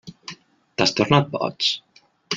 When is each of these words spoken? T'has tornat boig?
T'has 0.81 0.95
tornat 1.01 1.31
boig? 1.37 1.71